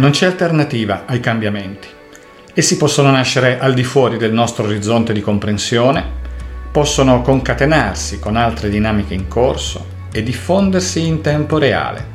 Non 0.00 0.12
c'è 0.12 0.24
alternativa 0.24 1.02
ai 1.04 1.20
cambiamenti. 1.20 1.86
Essi 2.54 2.78
possono 2.78 3.10
nascere 3.10 3.58
al 3.60 3.74
di 3.74 3.84
fuori 3.84 4.16
del 4.16 4.32
nostro 4.32 4.64
orizzonte 4.64 5.12
di 5.12 5.20
comprensione, 5.20 6.02
possono 6.72 7.20
concatenarsi 7.20 8.18
con 8.18 8.34
altre 8.34 8.70
dinamiche 8.70 9.12
in 9.12 9.28
corso 9.28 9.84
e 10.10 10.22
diffondersi 10.22 11.06
in 11.06 11.20
tempo 11.20 11.58
reale, 11.58 12.06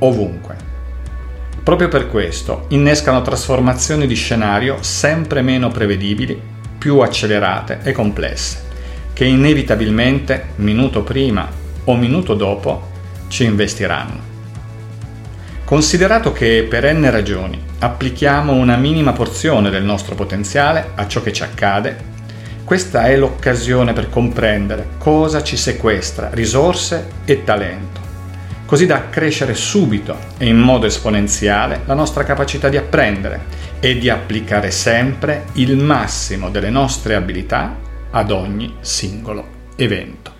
ovunque. 0.00 0.56
Proprio 1.62 1.86
per 1.86 2.08
questo 2.08 2.64
innescano 2.70 3.22
trasformazioni 3.22 4.08
di 4.08 4.16
scenario 4.16 4.78
sempre 4.80 5.42
meno 5.42 5.68
prevedibili, 5.68 6.36
più 6.76 6.98
accelerate 6.98 7.82
e 7.84 7.92
complesse, 7.92 8.64
che 9.12 9.26
inevitabilmente, 9.26 10.46
minuto 10.56 11.04
prima 11.04 11.48
o 11.84 11.94
minuto 11.94 12.34
dopo, 12.34 12.90
ci 13.28 13.44
investiranno. 13.44 14.31
Considerato 15.72 16.32
che 16.32 16.66
per 16.68 16.84
n 16.92 17.10
ragioni 17.10 17.58
applichiamo 17.78 18.52
una 18.52 18.76
minima 18.76 19.14
porzione 19.14 19.70
del 19.70 19.82
nostro 19.82 20.14
potenziale 20.14 20.90
a 20.96 21.08
ciò 21.08 21.22
che 21.22 21.32
ci 21.32 21.42
accade, 21.42 21.96
questa 22.62 23.06
è 23.06 23.16
l'occasione 23.16 23.94
per 23.94 24.10
comprendere 24.10 24.88
cosa 24.98 25.42
ci 25.42 25.56
sequestra 25.56 26.28
risorse 26.30 27.08
e 27.24 27.42
talento, 27.42 28.00
così 28.66 28.84
da 28.84 29.08
crescere 29.08 29.54
subito 29.54 30.14
e 30.36 30.46
in 30.46 30.58
modo 30.58 30.84
esponenziale 30.84 31.80
la 31.86 31.94
nostra 31.94 32.22
capacità 32.22 32.68
di 32.68 32.76
apprendere 32.76 33.40
e 33.80 33.96
di 33.96 34.10
applicare 34.10 34.70
sempre 34.70 35.44
il 35.54 35.78
massimo 35.78 36.50
delle 36.50 36.68
nostre 36.68 37.14
abilità 37.14 37.78
ad 38.10 38.30
ogni 38.30 38.74
singolo 38.80 39.70
evento. 39.76 40.31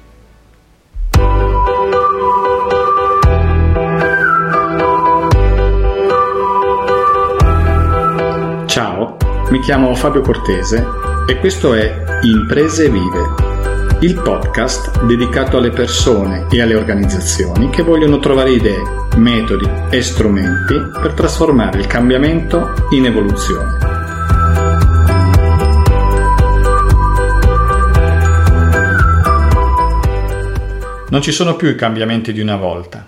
Mi 9.53 9.61
chiamo 9.61 9.95
Fabio 9.95 10.23
Cortese 10.23 10.83
e 11.27 11.39
questo 11.39 11.75
è 11.75 12.21
Imprese 12.23 12.89
Vive, 12.89 13.99
il 14.01 14.19
podcast 14.19 15.05
dedicato 15.05 15.59
alle 15.59 15.69
persone 15.69 16.47
e 16.51 16.63
alle 16.63 16.75
organizzazioni 16.75 17.69
che 17.69 17.83
vogliono 17.83 18.19
trovare 18.19 18.53
idee, 18.53 18.83
metodi 19.17 19.69
e 19.91 20.01
strumenti 20.01 20.75
per 20.99 21.13
trasformare 21.13 21.81
il 21.81 21.87
cambiamento 21.87 22.73
in 22.93 23.05
evoluzione. 23.05 23.77
Non 31.11 31.21
ci 31.21 31.31
sono 31.31 31.57
più 31.57 31.69
i 31.69 31.77
cambiamenti 31.77 32.33
di 32.33 32.41
una 32.41 32.57
volta. 32.57 33.07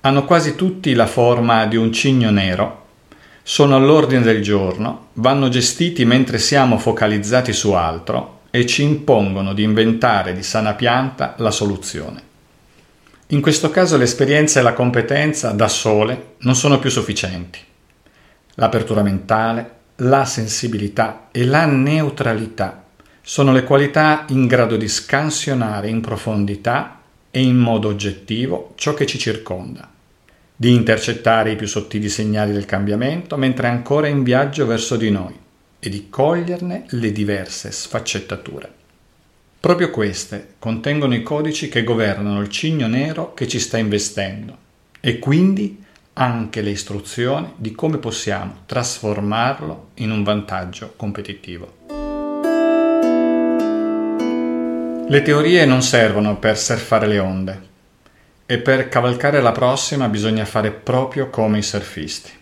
Hanno 0.00 0.24
quasi 0.24 0.56
tutti 0.56 0.94
la 0.94 1.06
forma 1.06 1.64
di 1.66 1.76
un 1.76 1.92
cigno 1.92 2.32
nero 2.32 2.79
sono 3.50 3.74
all'ordine 3.74 4.22
del 4.22 4.42
giorno, 4.42 5.08
vanno 5.14 5.48
gestiti 5.48 6.04
mentre 6.04 6.38
siamo 6.38 6.78
focalizzati 6.78 7.52
su 7.52 7.72
altro 7.72 8.42
e 8.52 8.64
ci 8.64 8.84
impongono 8.84 9.54
di 9.54 9.64
inventare 9.64 10.32
di 10.34 10.44
sana 10.44 10.74
pianta 10.74 11.34
la 11.38 11.50
soluzione. 11.50 12.22
In 13.30 13.40
questo 13.40 13.70
caso 13.70 13.96
l'esperienza 13.96 14.60
e 14.60 14.62
la 14.62 14.72
competenza 14.72 15.50
da 15.50 15.66
sole 15.66 16.34
non 16.42 16.54
sono 16.54 16.78
più 16.78 16.90
sufficienti. 16.90 17.58
L'apertura 18.54 19.02
mentale, 19.02 19.78
la 19.96 20.24
sensibilità 20.24 21.26
e 21.32 21.44
la 21.44 21.66
neutralità 21.66 22.84
sono 23.20 23.50
le 23.50 23.64
qualità 23.64 24.26
in 24.28 24.46
grado 24.46 24.76
di 24.76 24.86
scansionare 24.86 25.88
in 25.88 26.00
profondità 26.00 27.00
e 27.32 27.42
in 27.42 27.56
modo 27.56 27.88
oggettivo 27.88 28.74
ciò 28.76 28.94
che 28.94 29.06
ci 29.06 29.18
circonda 29.18 29.98
di 30.60 30.74
intercettare 30.74 31.52
i 31.52 31.56
più 31.56 31.66
sottili 31.66 32.10
segnali 32.10 32.52
del 32.52 32.66
cambiamento 32.66 33.38
mentre 33.38 33.68
è 33.68 33.70
ancora 33.70 34.08
in 34.08 34.22
viaggio 34.22 34.66
verso 34.66 34.96
di 34.96 35.10
noi 35.10 35.34
e 35.78 35.88
di 35.88 36.10
coglierne 36.10 36.84
le 36.88 37.12
diverse 37.12 37.72
sfaccettature. 37.72 38.70
Proprio 39.58 39.88
queste 39.88 40.56
contengono 40.58 41.14
i 41.14 41.22
codici 41.22 41.70
che 41.70 41.82
governano 41.82 42.42
il 42.42 42.50
cigno 42.50 42.88
nero 42.88 43.32
che 43.32 43.48
ci 43.48 43.58
sta 43.58 43.78
investendo 43.78 44.54
e 45.00 45.18
quindi 45.18 45.82
anche 46.12 46.60
le 46.60 46.70
istruzioni 46.72 47.54
di 47.56 47.72
come 47.72 47.96
possiamo 47.96 48.56
trasformarlo 48.66 49.92
in 49.94 50.10
un 50.10 50.22
vantaggio 50.22 50.92
competitivo. 50.94 51.78
Le 55.08 55.22
teorie 55.22 55.64
non 55.64 55.80
servono 55.80 56.36
per 56.36 56.58
surfare 56.58 57.06
le 57.06 57.18
onde, 57.18 57.68
e 58.50 58.58
per 58.58 58.88
cavalcare 58.88 59.40
la 59.40 59.52
prossima 59.52 60.08
bisogna 60.08 60.44
fare 60.44 60.72
proprio 60.72 61.30
come 61.30 61.58
i 61.58 61.62
surfisti. 61.62 62.32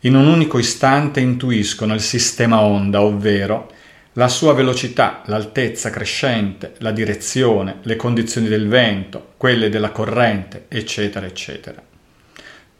In 0.00 0.16
un 0.16 0.26
unico 0.26 0.58
istante 0.58 1.20
intuiscono 1.20 1.94
il 1.94 2.00
sistema 2.00 2.62
onda, 2.62 3.02
ovvero 3.02 3.70
la 4.14 4.26
sua 4.26 4.52
velocità, 4.52 5.22
l'altezza 5.26 5.90
crescente, 5.90 6.72
la 6.78 6.90
direzione, 6.90 7.76
le 7.82 7.94
condizioni 7.94 8.48
del 8.48 8.66
vento, 8.66 9.34
quelle 9.36 9.68
della 9.68 9.92
corrente, 9.92 10.64
eccetera, 10.66 11.24
eccetera. 11.24 11.80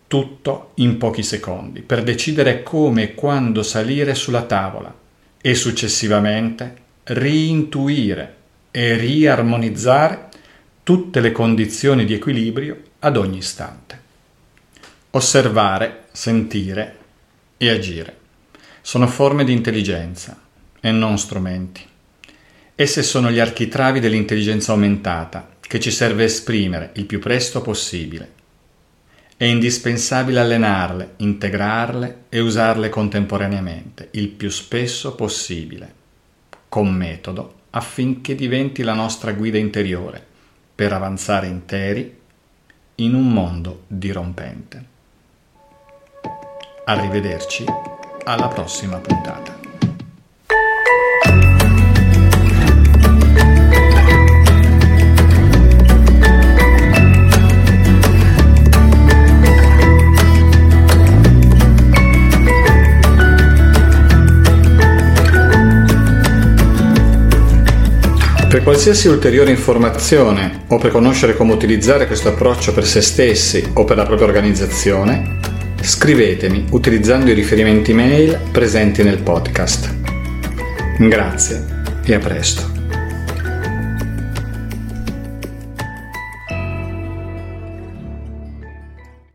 Tutto 0.08 0.72
in 0.78 0.98
pochi 0.98 1.22
secondi, 1.22 1.82
per 1.82 2.02
decidere 2.02 2.64
come 2.64 3.02
e 3.04 3.14
quando 3.14 3.62
salire 3.62 4.16
sulla 4.16 4.42
tavola 4.42 4.92
e 5.40 5.54
successivamente 5.54 6.74
riintuire 7.04 8.34
e 8.72 8.96
riarmonizzare 8.96 10.30
tutte 10.84 11.20
le 11.20 11.30
condizioni 11.30 12.04
di 12.04 12.14
equilibrio 12.14 12.82
ad 12.98 13.16
ogni 13.16 13.38
istante. 13.38 14.00
Osservare, 15.10 16.06
sentire 16.10 16.96
e 17.56 17.70
agire 17.70 18.16
sono 18.80 19.06
forme 19.06 19.44
di 19.44 19.52
intelligenza 19.52 20.40
e 20.80 20.90
non 20.90 21.18
strumenti. 21.18 21.86
Esse 22.74 23.04
sono 23.04 23.30
gli 23.30 23.38
architravi 23.38 24.00
dell'intelligenza 24.00 24.72
aumentata 24.72 25.54
che 25.60 25.78
ci 25.78 25.92
serve 25.92 26.24
esprimere 26.24 26.90
il 26.94 27.04
più 27.04 27.20
presto 27.20 27.62
possibile. 27.62 28.40
È 29.36 29.44
indispensabile 29.44 30.40
allenarle, 30.40 31.14
integrarle 31.18 32.24
e 32.28 32.40
usarle 32.40 32.88
contemporaneamente, 32.88 34.08
il 34.12 34.28
più 34.28 34.50
spesso 34.50 35.14
possibile, 35.14 35.94
con 36.68 36.92
metodo, 36.92 37.60
affinché 37.70 38.34
diventi 38.34 38.82
la 38.82 38.94
nostra 38.94 39.32
guida 39.32 39.58
interiore 39.58 40.30
per 40.82 40.92
avanzare 40.92 41.46
interi 41.46 42.20
in 42.96 43.14
un 43.14 43.32
mondo 43.32 43.84
dirompente. 43.86 44.84
Arrivederci 46.86 47.64
alla 48.24 48.48
prossima 48.48 48.98
puntata. 48.98 49.61
Per 68.52 68.62
qualsiasi 68.62 69.08
ulteriore 69.08 69.50
informazione 69.50 70.64
o 70.68 70.76
per 70.76 70.90
conoscere 70.90 71.34
come 71.34 71.54
utilizzare 71.54 72.06
questo 72.06 72.28
approccio 72.28 72.74
per 72.74 72.84
se 72.84 73.00
stessi 73.00 73.66
o 73.72 73.84
per 73.84 73.96
la 73.96 74.04
propria 74.04 74.26
organizzazione, 74.26 75.38
scrivetemi 75.80 76.66
utilizzando 76.72 77.30
i 77.30 77.34
riferimenti 77.34 77.94
mail 77.94 78.38
presenti 78.52 79.02
nel 79.02 79.22
podcast. 79.22 79.94
Grazie 80.98 81.64
e 82.04 82.12
a 82.12 82.18
presto. 82.18 82.81